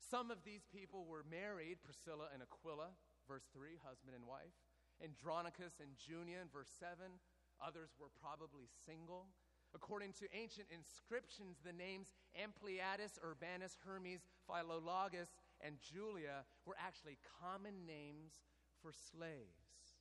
[0.00, 2.96] Some of these people were married, Priscilla and Aquila,
[3.28, 4.56] verse 3, husband and wife.
[5.04, 7.20] Andronicus and Junia, in verse 7.
[7.60, 9.28] Others were probably single.
[9.70, 17.86] According to ancient inscriptions, the names Ampliatus, Urbanus, Hermes, Philologus, and Julia were actually common
[17.86, 18.40] names
[18.82, 20.00] for slaves,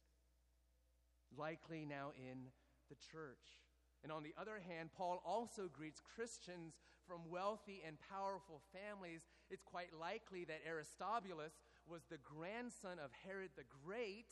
[1.37, 2.49] likely now in
[2.89, 3.59] the church.
[4.03, 9.27] And on the other hand, Paul also greets Christians from wealthy and powerful families.
[9.49, 14.31] It's quite likely that Aristobulus was the grandson of Herod the Great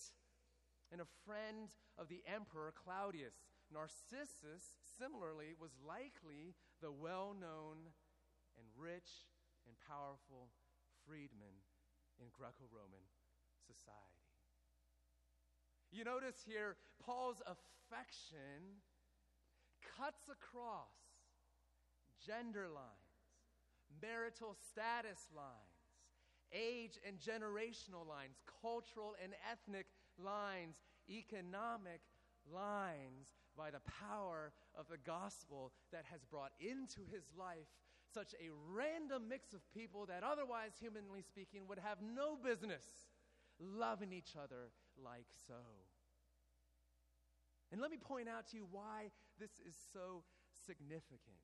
[0.91, 1.67] and a friend
[1.99, 3.43] of the emperor Claudius.
[3.67, 7.91] Narcissus, similarly, was likely the well known
[8.55, 9.27] and rich
[9.67, 10.47] and powerful
[11.03, 11.59] freedman
[12.23, 13.03] in Greco Roman
[13.67, 14.16] society.
[15.91, 18.83] You notice here Paul's affection
[19.97, 20.93] cuts across
[22.25, 23.17] gender lines,
[24.01, 25.77] marital status lines,
[26.51, 30.75] age and generational lines, cultural and ethnic lines,
[31.09, 32.01] economic
[32.51, 37.67] lines by the power of the gospel that has brought into his life
[38.13, 42.85] such a random mix of people that otherwise, humanly speaking, would have no business
[43.59, 44.71] loving each other
[45.03, 45.61] like so.
[47.71, 50.23] And let me point out to you why this is so
[50.65, 51.43] significant.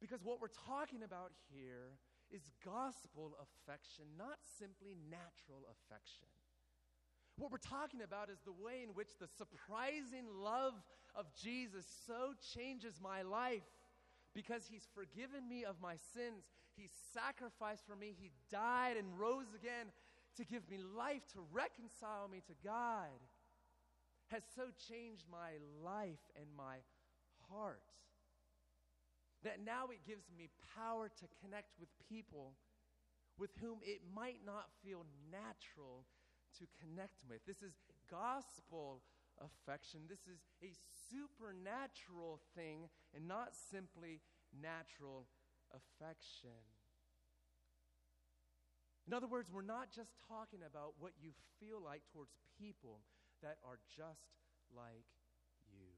[0.00, 1.98] Because what we're talking about here
[2.30, 6.28] is gospel affection, not simply natural affection.
[7.36, 10.74] What we're talking about is the way in which the surprising love
[11.14, 13.62] of Jesus so changes my life
[14.34, 16.44] because he's forgiven me of my sins.
[16.76, 18.14] He sacrificed for me.
[18.18, 19.90] He died and rose again
[20.38, 23.18] to give me life, to reconcile me to God,
[24.28, 26.78] has so changed my life and my
[27.50, 27.82] heart
[29.44, 32.54] that now it gives me power to connect with people
[33.38, 36.04] with whom it might not feel natural
[36.58, 37.38] to connect with.
[37.46, 37.74] This is
[38.10, 39.02] gospel
[39.38, 40.00] affection.
[40.08, 40.74] This is a
[41.10, 44.20] supernatural thing and not simply
[44.50, 45.26] natural
[45.70, 46.77] affection.
[49.08, 53.00] In other words, we're not just talking about what you feel like towards people
[53.40, 54.36] that are just
[54.76, 55.08] like
[55.72, 55.96] you.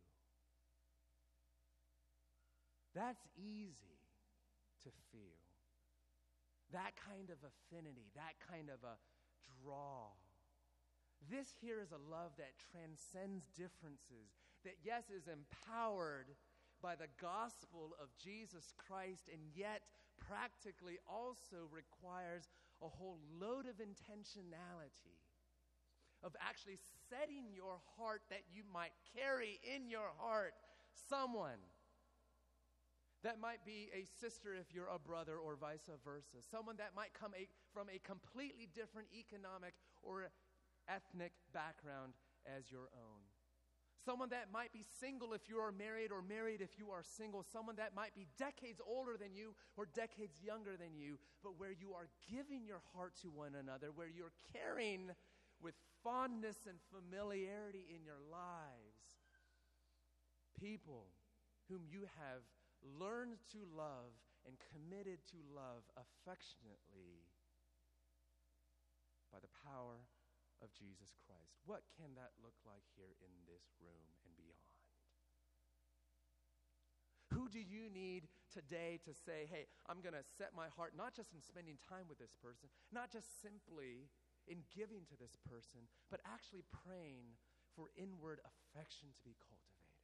[2.94, 3.98] That's easy
[4.86, 5.42] to feel.
[6.70, 8.94] That kind of affinity, that kind of a
[9.58, 10.14] draw.
[11.26, 16.30] This here is a love that transcends differences, that, yes, is empowered
[16.78, 19.82] by the gospel of Jesus Christ, and yet
[20.22, 22.46] practically also requires
[22.82, 25.20] a whole load of intentionality
[26.22, 30.52] of actually setting your heart that you might carry in your heart
[31.08, 31.60] someone.
[33.22, 36.40] That might be a sister if you're a brother, or vice versa.
[36.50, 40.28] Someone that might come a, from a completely different economic or
[40.88, 42.14] ethnic background
[42.48, 43.29] as your own.
[44.04, 47.44] Someone that might be single if you are married, or married if you are single.
[47.44, 51.72] Someone that might be decades older than you or decades younger than you, but where
[51.72, 55.10] you are giving your heart to one another, where you're caring
[55.60, 59.20] with fondness and familiarity in your lives.
[60.58, 61.06] People
[61.68, 62.42] whom you have
[62.98, 64.16] learned to love
[64.48, 67.28] and committed to love affectionately
[69.32, 70.00] by the power
[70.60, 71.60] of Jesus Christ.
[71.64, 74.70] What can that look like here in this room and beyond?
[77.32, 81.14] Who do you need today to say, hey, I'm going to set my heart not
[81.14, 84.10] just in spending time with this person, not just simply
[84.50, 87.38] in giving to this person, but actually praying
[87.78, 90.02] for inward affection to be cultivated?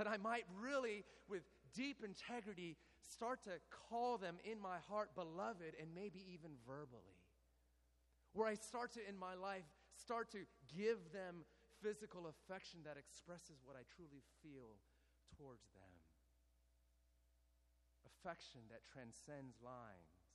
[0.00, 1.44] That I might really, with
[1.76, 7.17] deep integrity, start to call them in my heart beloved and maybe even verbally
[8.32, 11.44] where I start to, in my life, start to give them
[11.82, 14.78] physical affection that expresses what I truly feel
[15.36, 15.94] towards them.
[18.06, 20.26] Affection that transcends lines,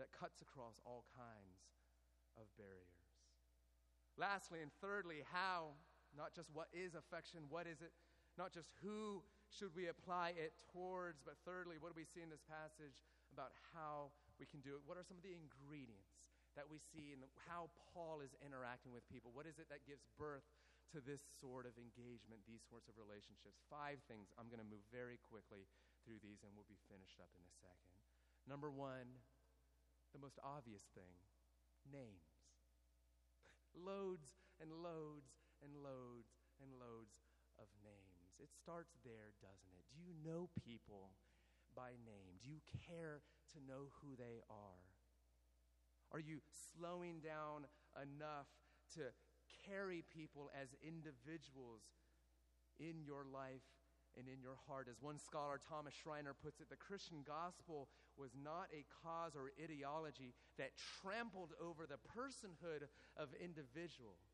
[0.00, 1.68] that cuts across all kinds
[2.40, 3.08] of barriers.
[4.16, 5.76] Lastly and thirdly, how,
[6.16, 7.92] not just what is affection, what is it,
[8.40, 12.30] not just who should we apply it towards, but thirdly, what do we see in
[12.30, 14.82] this passage about how we can do it?
[14.86, 16.17] What are some of the ingredients?
[16.58, 19.30] That we see in how Paul is interacting with people.
[19.30, 20.42] What is it that gives birth
[20.90, 23.62] to this sort of engagement, these sorts of relationships?
[23.70, 24.34] Five things.
[24.34, 25.70] I'm going to move very quickly
[26.02, 27.94] through these and we'll be finished up in a second.
[28.50, 29.22] Number one,
[30.10, 31.14] the most obvious thing
[31.86, 32.42] names.
[33.74, 35.30] loads and loads
[35.62, 37.22] and loads and loads
[37.58, 38.34] of names.
[38.42, 39.86] It starts there, doesn't it?
[39.94, 41.14] Do you know people
[41.74, 42.42] by name?
[42.42, 43.22] Do you care
[43.54, 44.97] to know who they are?
[46.12, 46.40] Are you
[46.72, 48.48] slowing down enough
[48.96, 49.12] to
[49.68, 51.84] carry people as individuals
[52.80, 53.64] in your life
[54.16, 54.88] and in your heart?
[54.88, 59.52] As one scholar, Thomas Schreiner, puts it, the Christian gospel was not a cause or
[59.60, 64.24] ideology that trampled over the personhood of individuals.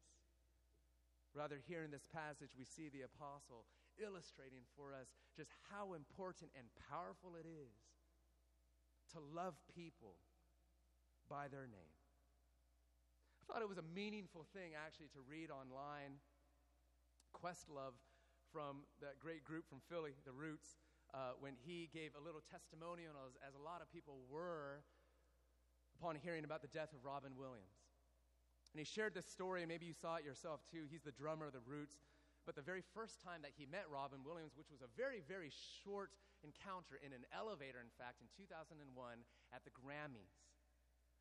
[1.35, 3.66] Rather, here in this passage, we see the apostle
[3.99, 7.75] illustrating for us just how important and powerful it is
[9.11, 10.14] to love people
[11.29, 11.95] by their name.
[13.41, 16.20] I thought it was a meaningful thing actually to read online.
[17.37, 17.99] Questlove
[18.49, 20.79] from that great group from Philly, The Roots,
[21.12, 24.87] uh, when he gave a little testimonial, as, as a lot of people were,
[25.99, 27.85] upon hearing about the death of Robin Williams.
[28.72, 30.91] And he shared this story, and maybe you saw it yourself too.
[30.91, 32.03] He's the drummer of The Roots.
[32.43, 35.49] But the very first time that he met Robin Williams, which was a very, very
[35.81, 36.12] short
[36.45, 38.77] encounter in an elevator, in fact, in 2001
[39.55, 40.45] at the Grammys.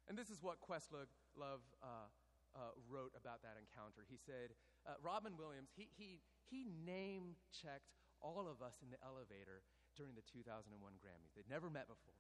[0.08, 1.08] And this is what Questlove
[1.40, 2.08] uh,
[2.54, 4.04] uh, wrote about that encounter.
[4.10, 6.20] He said, uh, Robin Williams, he, he,
[6.52, 9.64] he name checked all of us in the elevator
[9.96, 11.32] during the 2001 Grammys.
[11.36, 12.20] They'd never met before.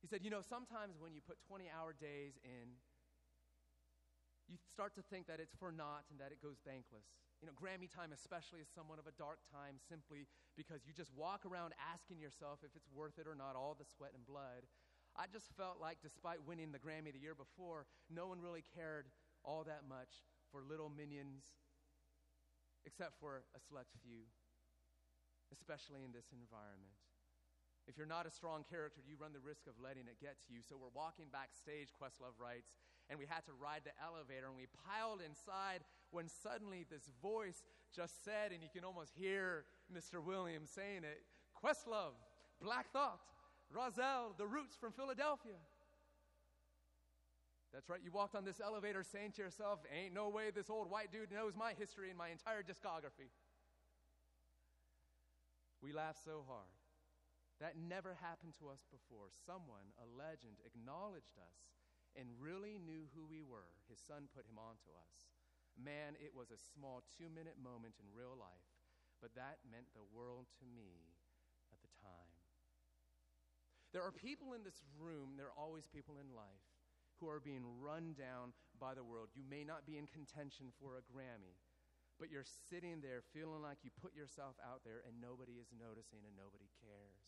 [0.00, 2.80] He said, You know, sometimes when you put 20 hour days in,
[4.48, 7.06] you start to think that it's for naught and that it goes thankless.
[7.38, 11.14] You know, Grammy time, especially, is somewhat of a dark time simply because you just
[11.16, 14.68] walk around asking yourself if it's worth it or not, all the sweat and blood.
[15.16, 19.06] I just felt like, despite winning the Grammy the year before, no one really cared
[19.44, 21.44] all that much for little minions,
[22.86, 24.26] except for a select few,
[25.52, 26.94] especially in this environment.
[27.88, 30.54] If you're not a strong character, you run the risk of letting it get to
[30.54, 30.62] you.
[30.62, 32.70] So we're walking backstage, Questlove writes,
[33.08, 35.82] and we had to ride the elevator, and we piled inside
[36.14, 40.22] when suddenly this voice just said, and you can almost hear Mr.
[40.22, 41.26] Williams saying it
[41.58, 42.14] Questlove,
[42.62, 43.18] Black Thought,
[43.74, 45.58] Rahzel, The Roots from Philadelphia.
[47.72, 50.90] That's right, you walked on this elevator saying to yourself, Ain't no way this old
[50.90, 53.30] white dude knows my history and my entire discography.
[55.80, 56.74] We laughed so hard.
[57.60, 59.30] That never happened to us before.
[59.46, 61.60] Someone, a legend, acknowledged us
[62.18, 63.70] and really knew who we were.
[63.86, 65.30] His son put him onto us.
[65.78, 68.66] Man, it was a small two minute moment in real life,
[69.22, 71.19] but that meant the world to me.
[73.92, 76.66] There are people in this room, there are always people in life
[77.18, 79.28] who are being run down by the world.
[79.34, 81.58] You may not be in contention for a Grammy,
[82.18, 86.24] but you're sitting there feeling like you put yourself out there and nobody is noticing
[86.24, 87.26] and nobody cares.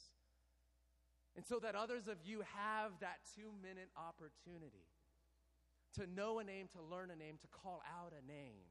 [1.36, 4.86] And so that others of you have that two minute opportunity
[5.96, 8.68] to know a name, to learn a name, to call out a name.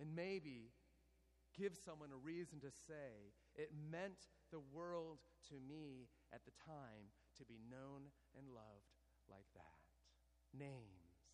[0.00, 0.72] And maybe
[1.56, 7.10] give someone a reason to say, it meant the world to me at the time
[7.38, 8.92] to be known and loved
[9.28, 9.80] like that.
[10.52, 11.32] Names.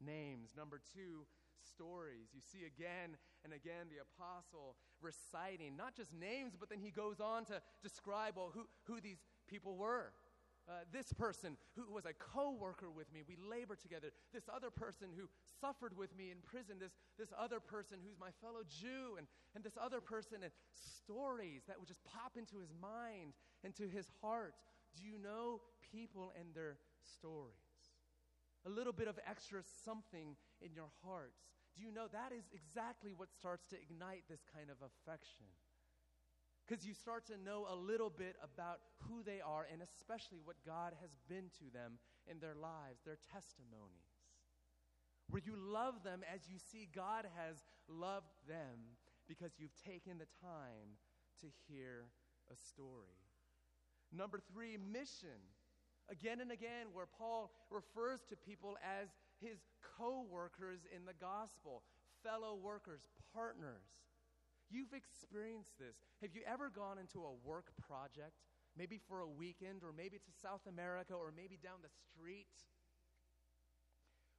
[0.00, 0.56] Names.
[0.56, 1.28] Number two,
[1.60, 2.32] stories.
[2.32, 7.20] You see again and again the apostle reciting not just names, but then he goes
[7.20, 10.12] on to describe well, who, who these people were.
[10.68, 14.12] Uh, this person who was a co worker with me, we labored together.
[14.32, 15.28] This other person who
[15.60, 16.76] suffered with me in prison.
[16.78, 19.16] This, this other person who's my fellow Jew.
[19.18, 23.34] And, and this other person, and stories that would just pop into his mind
[23.64, 24.54] and to his heart.
[24.96, 25.60] Do you know
[25.92, 27.54] people and their stories?
[28.66, 33.12] A little bit of extra something in your hearts do you know that is exactly
[33.16, 35.46] what starts to ignite this kind of affection?
[36.70, 40.54] Because you start to know a little bit about who they are and especially what
[40.64, 41.98] God has been to them
[42.30, 44.14] in their lives, their testimonies.
[45.30, 48.94] Where you love them as you see God has loved them
[49.26, 50.94] because you've taken the time
[51.42, 52.06] to hear
[52.52, 53.18] a story.
[54.12, 55.42] Number three, mission.
[56.08, 59.08] Again and again, where Paul refers to people as
[59.42, 59.58] his
[59.98, 61.82] co workers in the gospel,
[62.22, 63.02] fellow workers,
[63.34, 63.90] partners.
[64.70, 65.98] You've experienced this.
[66.22, 68.38] Have you ever gone into a work project,
[68.78, 72.54] maybe for a weekend, or maybe to South America, or maybe down the street,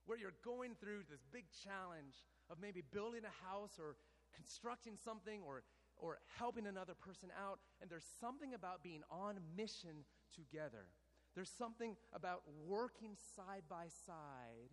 [0.06, 3.98] where you're going through this big challenge of maybe building a house or
[4.34, 5.64] constructing something or,
[5.98, 10.88] or helping another person out, and there's something about being on mission together.
[11.36, 14.72] There's something about working side by side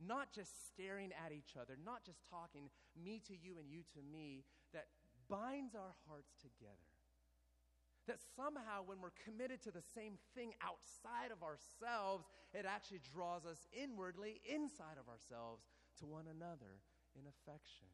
[0.00, 4.00] not just staring at each other, not just talking me to you and you to
[4.02, 4.44] me,
[5.28, 6.92] binds our hearts together.
[8.06, 13.46] That somehow, when we're committed to the same thing outside of ourselves, it actually draws
[13.46, 15.64] us inwardly, inside of ourselves,
[16.00, 16.84] to one another
[17.16, 17.88] in affection.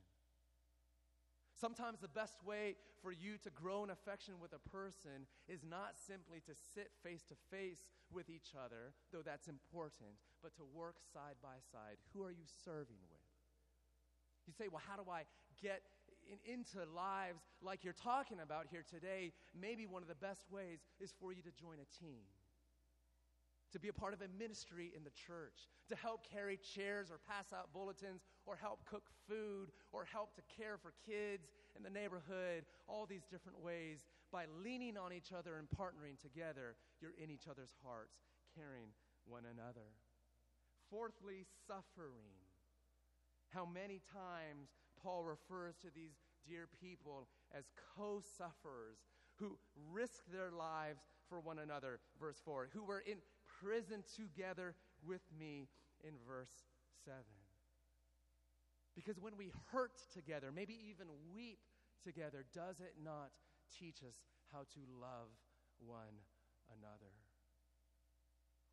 [1.54, 5.94] Sometimes the best way for you to grow in affection with a person is not
[5.94, 10.96] simply to sit face to face with each other, though that's important, but to work
[11.12, 12.00] side by side.
[12.14, 13.28] Who are you serving with?
[14.48, 15.28] You say, well, how do I
[15.62, 15.82] get
[16.30, 19.32] in, into lives like you're talking about here today?
[19.58, 22.24] Maybe one of the best ways is for you to join a team
[23.72, 27.18] to be a part of a ministry in the church, to help carry chairs or
[27.28, 31.90] pass out bulletins, or help cook food, or help to care for kids in the
[31.90, 34.06] neighborhood, all these different ways.
[34.32, 38.18] By leaning on each other and partnering together, you're in each other's hearts,
[38.54, 38.90] caring
[39.26, 39.86] one another.
[40.90, 42.34] Fourthly, suffering.
[43.50, 44.70] How many times
[45.03, 46.16] Paul refers to these
[46.48, 47.64] dear people as
[47.96, 48.98] co sufferers
[49.36, 49.59] who
[49.92, 53.16] risk their lives for one another, verse 4, who were in
[53.61, 54.74] prison together
[55.07, 55.68] with me
[56.05, 56.53] in verse
[57.05, 57.16] 7.
[58.94, 61.61] Because when we hurt together, maybe even weep
[62.05, 63.30] together, does it not
[63.78, 64.20] teach us
[64.53, 65.30] how to love
[65.78, 66.20] one
[66.68, 67.14] another?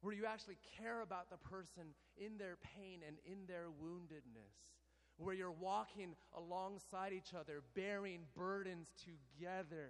[0.01, 4.77] Where you actually care about the person in their pain and in their woundedness.
[5.17, 9.89] Where you're walking alongside each other, bearing burdens together.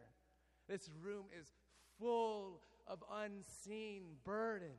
[0.69, 1.47] This room is
[1.99, 4.71] full of unseen burdens.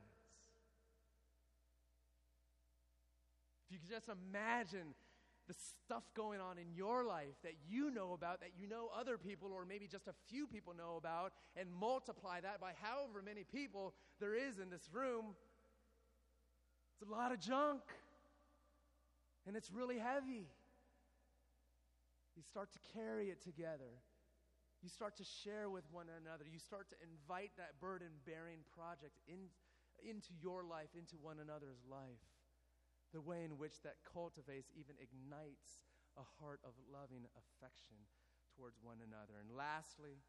[3.67, 4.95] If you could just imagine
[5.47, 9.17] the stuff going on in your life that you know about, that you know other
[9.17, 13.43] people, or maybe just a few people know about, and multiply that by however many
[13.43, 15.35] people there is in this room,
[16.93, 17.81] it's a lot of junk.
[19.47, 20.47] And it's really heavy.
[22.35, 23.99] You start to carry it together.
[24.81, 26.45] You start to share with one another.
[26.47, 29.51] You start to invite that burden bearing project in,
[29.99, 32.23] into your life, into one another's life
[33.13, 35.81] the way in which that cultivates, even ignites
[36.17, 37.97] a heart of loving affection
[38.53, 39.41] towards one another.
[39.41, 40.21] And lastly,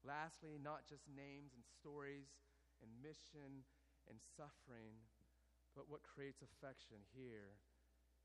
[0.00, 2.32] lastly, not just names and stories
[2.80, 3.66] and mission
[4.08, 4.96] and suffering,
[5.76, 7.60] but what creates affection here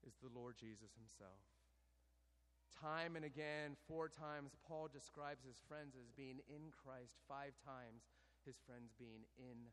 [0.06, 1.42] is the Lord Jesus himself.
[2.72, 8.10] Time and again, four times, Paul describes his friends as being in Christ, five times,
[8.46, 9.70] his friends being in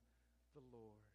[0.52, 1.08] the Lord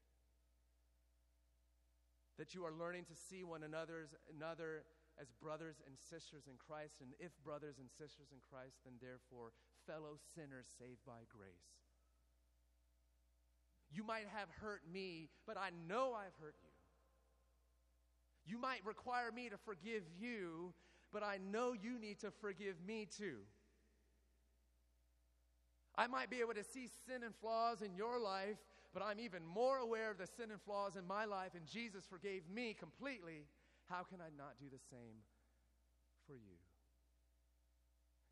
[2.38, 4.86] that you are learning to see one another's another
[5.22, 9.54] as brothers and sisters in Christ, and if brothers and sisters in Christ, then therefore
[9.86, 11.78] fellow sinners saved by grace.
[13.94, 16.73] You might have hurt me, but I know I've hurt you.
[18.46, 20.74] You might require me to forgive you,
[21.12, 23.38] but I know you need to forgive me too.
[25.96, 28.58] I might be able to see sin and flaws in your life,
[28.94, 32.04] but I'm even more aware of the sin and flaws in my life, and Jesus
[32.10, 33.46] forgave me completely.
[33.90, 35.22] How can I not do the same
[36.28, 36.58] for you?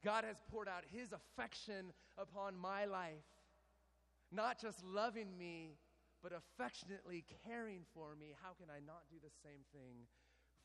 [0.03, 3.13] God has poured out his affection upon my life,
[4.31, 5.75] not just loving me,
[6.21, 8.37] but affectionately caring for me.
[8.39, 10.05] How can I not do the same thing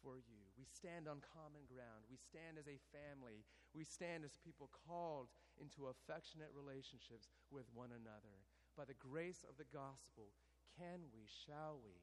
[0.05, 0.41] for you?
[0.61, 2.05] We stand on common ground.
[2.13, 3.45] We stand as a family.
[3.73, 8.45] We stand as people called into affectionate relationships with one another
[8.77, 10.37] by the grace of the gospel,
[10.77, 11.97] can we, shall we,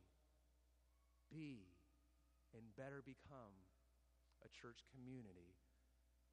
[1.29, 1.69] be
[2.57, 3.53] and better become
[4.41, 5.53] a church community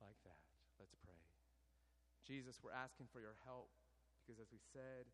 [0.00, 0.40] like that?
[0.80, 1.20] Let's pray.
[2.24, 3.68] Jesus, we're asking for your help
[4.16, 5.04] because, as we said,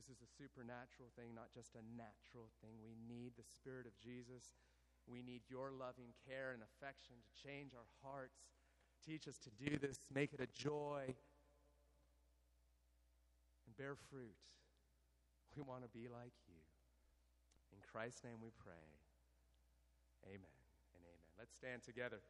[0.00, 2.72] this is a supernatural thing, not just a natural thing.
[2.80, 4.56] We need the Spirit of Jesus.
[5.04, 8.48] We need your loving care and affection to change our hearts.
[9.04, 11.12] Teach us to do this, make it a joy and
[13.76, 14.40] bear fruit.
[15.52, 16.64] We want to be like you.
[17.76, 18.88] In Christ's name we pray.
[20.24, 21.20] Amen and amen.
[21.36, 22.24] Let's stand together.